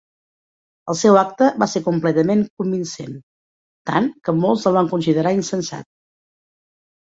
[0.93, 3.13] El seu acte va ser completament convincent,
[3.91, 5.89] tant que molts el van considerar insensat.